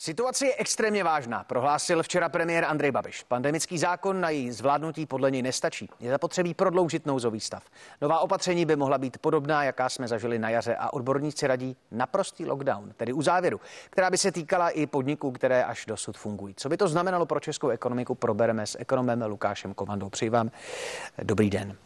[0.00, 3.22] Situace je extrémně vážná, prohlásil včera premiér Andrej Babiš.
[3.22, 5.90] Pandemický zákon na její zvládnutí podle něj nestačí.
[6.00, 7.62] Je zapotřebí prodloužit nouzový stav.
[8.00, 12.46] Nová opatření by mohla být podobná, jaká jsme zažili na jaře a odborníci radí naprostý
[12.46, 16.54] lockdown, tedy u závěru, která by se týkala i podniků, které až dosud fungují.
[16.54, 20.08] Co by to znamenalo pro českou ekonomiku, probereme s ekonomem Lukášem Komandou.
[20.08, 20.50] Přeji vám
[21.22, 21.76] dobrý den.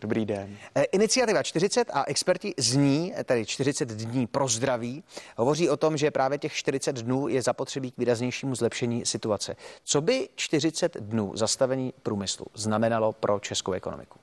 [0.00, 0.56] Dobrý den.
[0.74, 5.04] Eh, iniciativa 40 a experti z ní, tedy 40 dní pro zdraví,
[5.36, 9.56] hovoří o tom, že právě těch 40 dnů je zapotřebí k výraznějšímu zlepšení situace.
[9.84, 14.18] Co by 40 dnů zastavení průmyslu znamenalo pro českou ekonomiku?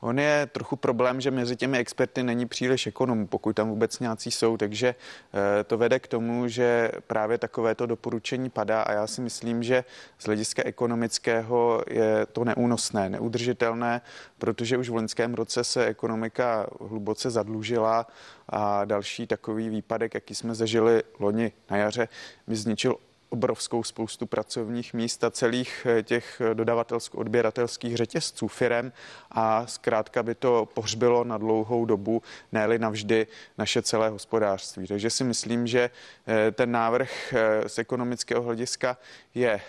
[0.00, 4.30] On je trochu problém, že mezi těmi experty není příliš ekonomů, pokud tam vůbec nějací
[4.30, 4.94] jsou, takže
[5.34, 9.84] eh, to vede k tomu, že právě takovéto doporučení padá a já si myslím, že
[10.18, 14.00] z hlediska ekonomického je to neúnosné, neudržitelné,
[14.38, 18.06] protože už v loňském roce se ekonomika hluboce zadlužila
[18.48, 22.08] a další takový výpadek, jaký jsme zažili loni na jaře,
[22.46, 22.96] by zničil
[23.28, 28.92] obrovskou spoustu pracovních míst a celých eh, těch dodavatelsko-odběratelských řetězců firem
[29.30, 33.26] a zkrátka by to pohřbilo na dlouhou dobu, ne navždy
[33.58, 34.86] naše celé hospodářství.
[34.86, 35.90] Takže si myslím, že
[36.26, 38.96] eh, ten návrh eh, z ekonomického hlediska
[39.34, 39.60] je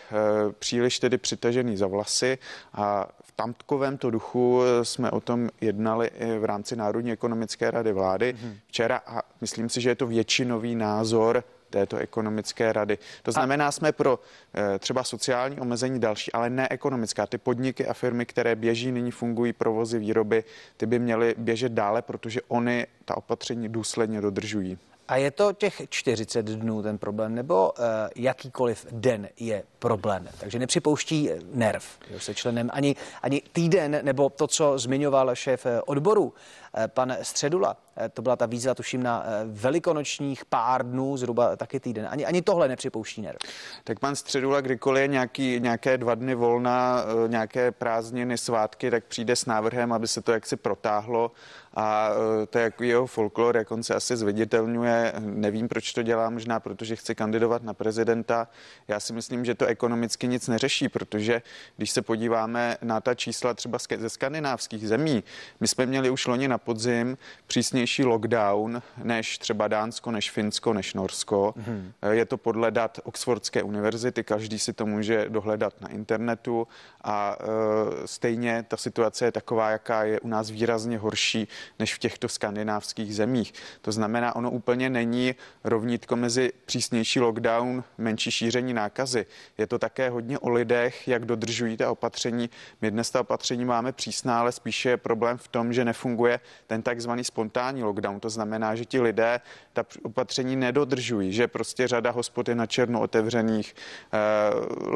[0.59, 2.37] příliš tedy přitažený za vlasy
[2.73, 7.93] a v tamtkovém to duchu jsme o tom jednali i v rámci Národní ekonomické rady
[7.93, 8.57] vlády mhm.
[8.67, 12.97] včera a myslím si, že je to většinový názor této ekonomické rady.
[13.23, 14.19] To znamená, jsme pro
[14.53, 17.27] eh, třeba sociální omezení další, ale ne ekonomická.
[17.27, 20.43] Ty podniky a firmy, které běží, nyní fungují provozy výroby,
[20.77, 24.77] ty by měly běžet dále, protože oni ta opatření důsledně dodržují.
[25.07, 30.27] A je to těch 40 dnů ten problém, nebo uh, jakýkoliv den je problém?
[30.39, 35.81] Takže nepřipouští nerv, jo, se členem ani, ani týden, nebo to, co zmiňoval šéf eh,
[35.81, 36.33] odboru,
[36.77, 37.77] Eh, pan Středula.
[37.97, 42.07] Eh, to byla ta výzva, tuším, na eh, velikonočních pár dnů, zhruba taky týden.
[42.09, 43.37] Ani, ani tohle nepřipouští NER.
[43.83, 49.35] Tak pan Středula, kdykoliv je nějaký, nějaké dva dny volna, nějaké prázdniny, svátky, tak přijde
[49.35, 51.31] s návrhem, aby se to jaksi protáhlo
[51.79, 52.09] a
[52.49, 55.13] to je jako jeho folklor, jak on se asi zviditelňuje.
[55.19, 58.47] Nevím, proč to dělá, možná protože chce kandidovat na prezidenta.
[58.87, 61.41] Já si myslím, že to ekonomicky nic neřeší, protože
[61.77, 65.23] když se podíváme na ta čísla třeba ze skandinávských zemí,
[65.59, 70.93] my jsme měli už loni na podzim přísnější lockdown než třeba Dánsko, než Finsko, než
[70.93, 71.53] Norsko.
[71.57, 72.11] Mm-hmm.
[72.11, 76.67] Je to podle dat Oxfordské univerzity, každý si to může dohledat na internetu
[77.03, 81.47] a e, stejně ta situace je taková, jaká je u nás výrazně horší
[81.79, 83.53] než v těchto skandinávských zemích.
[83.81, 89.25] To znamená, ono úplně není rovnítko mezi přísnější lockdown, menší šíření nákazy.
[89.57, 92.49] Je to také hodně o lidech, jak dodržují ta opatření.
[92.81, 96.81] My dnes ta opatření máme přísná, ale spíše je problém v tom, že nefunguje ten
[96.81, 98.19] takzvaný spontánní lockdown.
[98.19, 99.39] To znamená, že ti lidé
[99.73, 103.75] ta opatření nedodržují, že prostě řada hospod je na černo otevřených,
[104.13, 104.17] eh,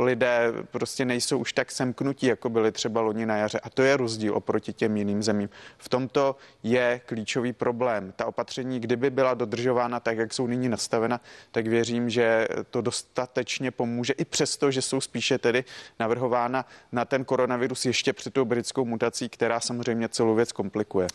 [0.03, 3.59] lidé prostě nejsou už tak semknutí, jako byli třeba loni na jaře.
[3.59, 5.49] A to je rozdíl oproti těm jiným zemím.
[5.77, 8.13] V tomto je klíčový problém.
[8.15, 11.21] Ta opatření, kdyby byla dodržována tak, jak jsou nyní nastavena,
[11.51, 15.63] tak věřím, že to dostatečně pomůže, i přesto, že jsou spíše tedy
[15.99, 21.07] navrhována na ten koronavirus ještě před tou britskou mutací, která samozřejmě celou věc komplikuje.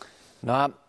[0.43, 0.86] No a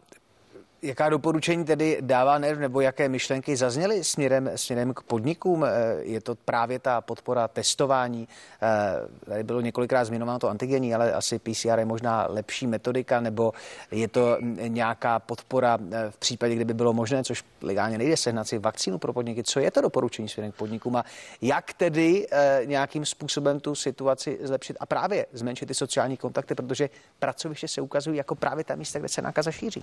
[0.83, 5.65] Jaká doporučení tedy dává NERV nebo jaké myšlenky zazněly směrem, směrem k podnikům?
[5.65, 8.29] Eh, je to právě ta podpora testování.
[8.63, 13.53] Eh, tady bylo několikrát zmiňováno to antigenní, ale asi PCR je možná lepší metodika, nebo
[13.91, 14.37] je to
[14.69, 19.13] nějaká podpora eh, v případě, kdyby bylo možné, což legálně nejde sehnat si vakcínu pro
[19.13, 19.43] podniky.
[19.43, 21.05] Co je to doporučení směrem k podnikům a
[21.43, 22.27] jak tedy
[22.65, 28.17] nějakým způsobem tu situaci zlepšit a právě zmenšit ty sociální kontakty, protože pracoviště se ukazují
[28.17, 29.81] jako právě ta místa, kde se nákaza šíří.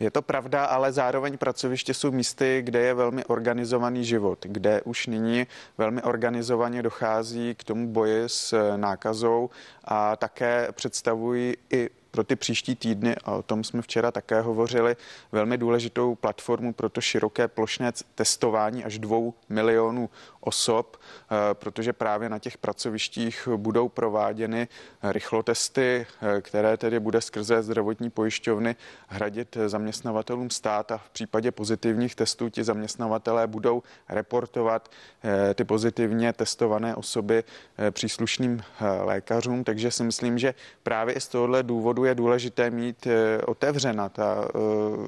[0.00, 5.06] Je to pravda, ale zároveň pracoviště jsou místy, kde je velmi organizovaný život, kde už
[5.06, 5.46] nyní
[5.78, 9.50] velmi organizovaně dochází k tomu boji s nákazou
[9.84, 14.96] a také představují i pro ty příští týdny, a o tom jsme včera také hovořili,
[15.32, 20.10] velmi důležitou platformu pro to široké plošné testování až dvou milionů
[20.46, 24.68] osob, eh, protože právě na těch pracovištích budou prováděny
[25.02, 28.76] rychlotesty, eh, které tedy bude skrze zdravotní pojišťovny
[29.08, 34.88] hradit zaměstnavatelům stát a v případě pozitivních testů ti zaměstnavatelé budou reportovat
[35.24, 37.44] eh, ty pozitivně testované osoby
[37.90, 38.62] příslušným
[39.00, 43.06] lékařům, takže si myslím, že právě i z tohohle důvodu je důležité mít
[43.46, 44.48] otevřena ta,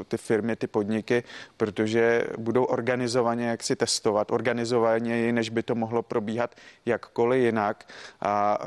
[0.09, 1.23] ty firmy, ty podniky,
[1.57, 6.55] protože budou organizovaně jak si testovat, organizovaně, než by to mohlo probíhat
[6.87, 7.89] jakkoliv jinak.
[8.21, 8.59] A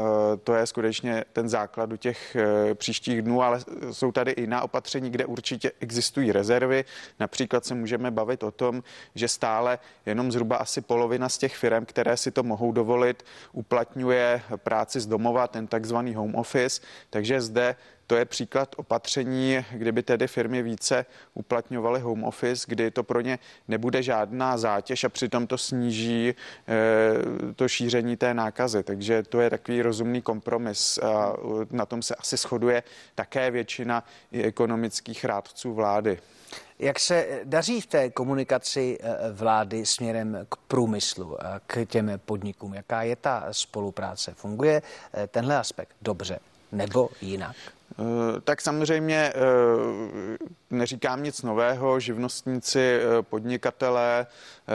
[0.43, 2.37] to je skutečně ten základ u těch
[2.73, 3.59] příštích dnů, ale
[3.91, 6.85] jsou tady i jiná opatření, kde určitě existují rezervy.
[7.19, 8.83] Například se můžeme bavit o tom,
[9.15, 14.41] že stále jenom zhruba asi polovina z těch firm, které si to mohou dovolit, uplatňuje
[14.55, 16.81] práci z domova, ten takzvaný home office.
[17.09, 17.75] Takže zde
[18.11, 23.39] to je příklad opatření, kdyby tedy firmy více uplatňovaly home office, kdy to pro ně
[23.67, 26.33] nebude žádná zátěž a přitom to sníží e,
[27.53, 28.83] to šíření té nákazy.
[28.83, 30.97] Takže to je takový rozumný kompromis.
[30.97, 31.33] A
[31.71, 32.83] na tom se asi shoduje
[33.15, 36.19] také většina i ekonomických rádců vlády.
[36.79, 41.37] Jak se daří v té komunikaci eh, vlády směrem k průmyslu,
[41.67, 42.73] k těm podnikům?
[42.73, 44.33] Jaká je ta spolupráce?
[44.33, 44.81] Funguje
[45.13, 46.39] eh, tenhle aspekt dobře
[46.71, 47.55] nebo jinak?
[47.91, 49.33] Eh, tak samozřejmě
[50.69, 51.99] neříkám nic nového.
[51.99, 54.27] Živnostníci, podnikatelé,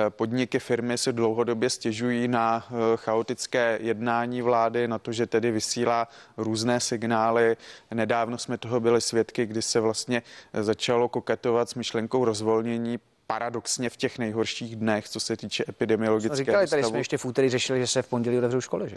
[0.08, 2.66] podniky, firmy se dlouhodobě stěžují na
[2.96, 7.56] chaotické jednání vlády, na to, že tedy vysílá různé signály.
[7.94, 10.22] Nedávno jsme toho byli svědky, kdy se vlastně
[10.52, 16.66] začalo koketovat s myšlenkou rozvolnění paradoxně v těch nejhorších dnech, co se týče epidemiologické Říkali,
[16.66, 18.96] tady jsme ještě v úterý řešili, že se v pondělí otevřou školy, že?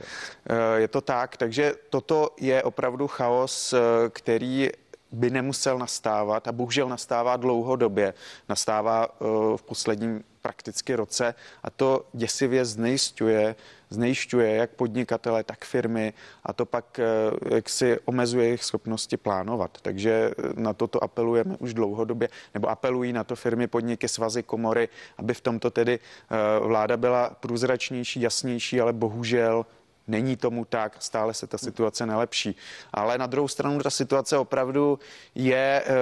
[0.49, 3.79] Eh, je to tak, takže toto je opravdu chaos, eh,
[4.09, 4.69] který
[5.11, 8.13] by nemusel nastávat a bohužel nastává dlouhodobě.
[8.49, 13.55] Nastává uh, v posledním prakticky roce a to děsivě znejistuje,
[13.89, 16.13] znejišťuje jak podnikatele, tak firmy
[16.43, 19.77] a to pak uh, jak si omezuje jejich schopnosti plánovat.
[19.81, 25.33] Takže na toto apelujeme už dlouhodobě, nebo apelují na to firmy, podniky, svazy, komory, aby
[25.33, 29.65] v tomto tedy uh, vláda byla průzračnější, jasnější, ale bohužel
[30.09, 32.55] Není tomu tak, stále se ta situace nelepší.
[32.93, 34.99] Ale na druhou stranu ta situace opravdu
[35.35, 35.93] je e,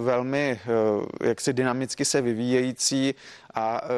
[0.00, 0.60] velmi
[1.22, 3.14] e, jaksi dynamicky se vyvíjející
[3.54, 3.88] a uh,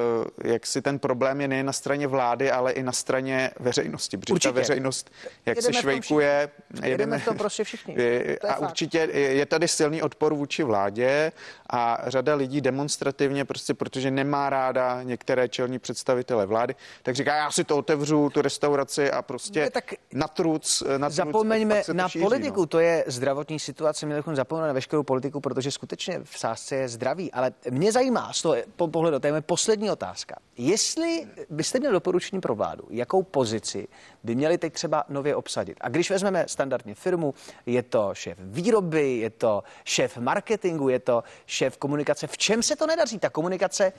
[0.53, 4.33] jak si ten problém je nejen na straně vlády, ale i na straně veřejnosti, protože
[4.33, 4.53] určitě.
[4.53, 5.11] ta veřejnost,
[5.47, 7.95] jak jedeme se švejkuje, jedeme, jedeme v tom prostě všichni.
[8.03, 8.61] Je, a fakt.
[8.61, 11.33] určitě je tady silný odpor vůči vládě
[11.71, 17.51] a řada lidí demonstrativně, prostě protože nemá ráda některé čelní představitele vlády, tak říká, já
[17.51, 20.83] si to otevřu, tu restauraci a prostě ne, tak na truc.
[20.97, 22.67] Na truc zapomeňme na šíří, politiku, no.
[22.67, 26.89] to je zdravotní situace, měli bychom zapomenout na veškerou politiku, protože skutečně v sázce je
[26.89, 28.57] zdraví, ale mě zajímá z toho
[28.91, 30.37] pohledu, to poslední otázka.
[30.57, 33.89] Jestli byste měli doporučení pro vládu, jakou pozici
[34.25, 35.77] by měli teď třeba nově obsadit?
[35.81, 37.35] A když vezmeme standardně firmu,
[37.67, 42.27] je to šéf výroby, je to šéf marketingu, je to šéf komunikace.
[42.27, 43.19] V čem se to nedaří?
[43.19, 43.93] Ta komunikace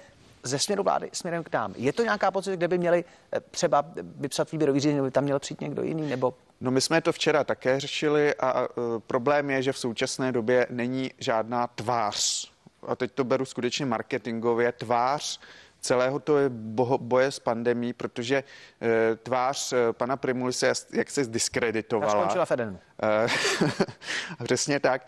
[0.44, 1.74] ze směru vlády směrem k nám.
[1.78, 5.24] Je to nějaká pozice, kde by měli eh, třeba vypsat výběrový řízení, nebo by tam
[5.24, 9.50] měl přijít někdo jiný, nebo No my jsme to včera také řešili a uh, problém
[9.50, 12.53] je, že v současné době není žádná tvář
[12.88, 15.40] a teď to beru skutečně marketingově, tvář
[15.84, 16.50] celého to je
[16.98, 18.44] boje s pandemí, protože
[18.82, 22.12] e, tvář e, pana Primuly se jak se zdiskreditovala.
[22.12, 22.80] skončila Fedenu.
[22.93, 22.93] E,
[24.44, 25.08] přesně tak.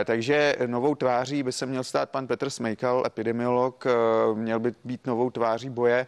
[0.00, 3.90] E, takže novou tváří by se měl stát pan Petr Smejkal, epidemiolog, e,
[4.34, 6.06] měl by být novou tváří boje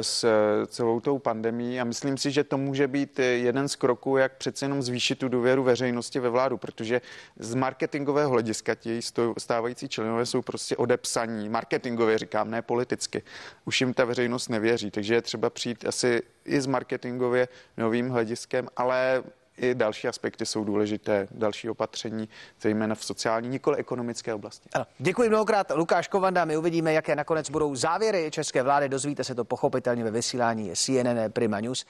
[0.00, 0.26] s
[0.66, 4.64] celou tou pandemí a myslím si, že to může být jeden z kroků, jak přece
[4.64, 7.00] jenom zvýšit tu důvěru veřejnosti ve vládu, protože
[7.38, 9.00] z marketingového hlediska ti
[9.38, 13.22] stávající členové jsou prostě odepsaní, marketingově říkám, ne politicky
[13.64, 14.90] už jim ta veřejnost nevěří.
[14.90, 19.22] Takže je třeba přijít asi i s marketingově novým hlediskem, ale
[19.58, 22.28] i další aspekty jsou důležité, další opatření,
[22.60, 24.68] zejména v sociální, nikoli ekonomické oblasti.
[24.72, 24.86] Ano.
[24.98, 26.44] Děkuji mnohokrát, Lukáš Kovanda.
[26.44, 28.88] My uvidíme, jaké nakonec budou závěry české vlády.
[28.88, 31.86] Dozvíte se to pochopitelně ve vysílání CNN Prima News.